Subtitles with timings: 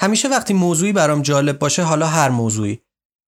[0.00, 2.80] همیشه وقتی موضوعی برام جالب باشه حالا هر موضوعی.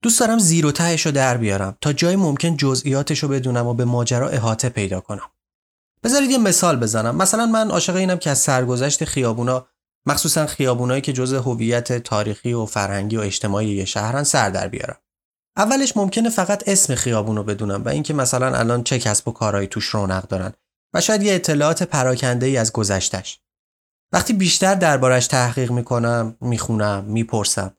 [0.03, 3.75] دوست دارم زیر و تهش رو در بیارم تا جای ممکن جزئیاتش رو بدونم و
[3.75, 5.31] به ماجرا احاطه پیدا کنم.
[6.05, 7.17] بذارید یه مثال بزنم.
[7.17, 9.67] مثلا من عاشق اینم که از سرگذشت خیابونا
[10.07, 14.97] مخصوصا خیابونایی که جزء هویت تاریخی و فرهنگی و اجتماعی یه شهرن سر در بیارم.
[15.57, 19.67] اولش ممکنه فقط اسم خیابون رو بدونم و اینکه مثلا الان چه کسب و کارهایی
[19.67, 20.53] توش رونق دارن
[20.95, 23.42] و شاید یه اطلاعات پراکنده ای از گذشتش
[24.13, 27.77] وقتی بیشتر دربارش تحقیق می‌کنم می‌خونم می‌پرسم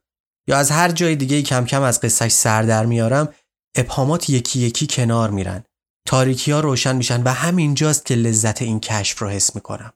[0.48, 3.30] یا از هر جای دیگه کم کم از قصهش سر در میارم
[3.76, 5.64] ابهامات یکی یکی کنار میرن.
[6.08, 9.94] تاریکی ها روشن میشن و همینجاست که لذت این کشف رو حس می‌کنم.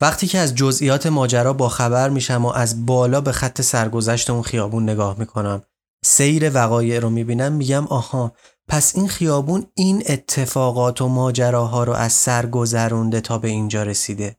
[0.00, 4.42] وقتی که از جزئیات ماجرا با خبر میشم و از بالا به خط سرگذشت اون
[4.42, 5.62] خیابون نگاه می‌کنم
[6.04, 8.32] سیر وقایع رو می‌بینم میگم آها
[8.68, 14.36] پس این خیابون این اتفاقات و ماجراها رو از سر گذرونده تا به اینجا رسیده.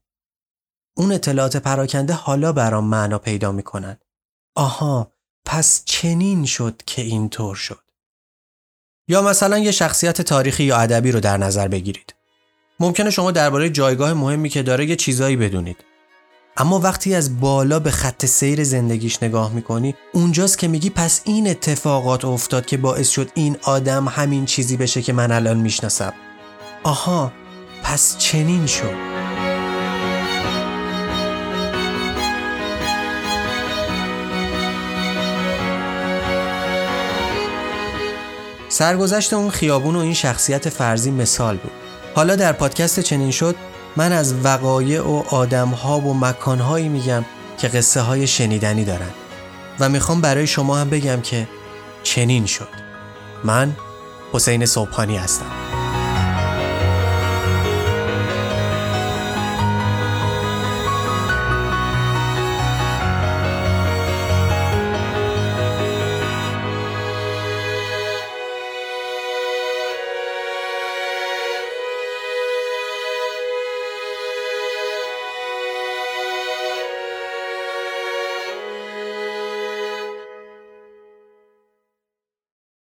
[0.98, 3.98] اون اطلاعات پراکنده حالا برام معنا پیدا می‌کنن.
[4.56, 5.12] آها
[5.46, 7.80] پس چنین شد که اینطور شد.
[9.08, 12.16] یا مثلا یه شخصیت تاریخی یا ادبی رو در نظر بگیرید.
[12.80, 15.78] ممکنه شما درباره جایگاه مهمی که داره یه چیزایی بدونید.
[16.58, 21.48] اما وقتی از بالا به خط سیر زندگیش نگاه می‌کنی اونجاست که میگی پس این
[21.48, 26.14] اتفاقات افتاد که باعث شد این آدم همین چیزی بشه که من الان می‌شناسم.
[26.84, 27.32] آها
[27.84, 29.25] پس چنین شد.
[38.76, 41.72] سرگذشت اون خیابون و این شخصیت فرضی مثال بود.
[42.16, 43.56] حالا در پادکست چنین شد
[43.96, 47.26] من از وقایع و آدمها و مکانهایی میگم
[47.58, 49.12] که قصه های شنیدنی دارن.
[49.80, 51.48] و می‌خوام برای شما هم بگم که
[52.04, 52.70] چنین شد.
[53.44, 53.76] من
[54.34, 55.65] حسین صبحانی هستم.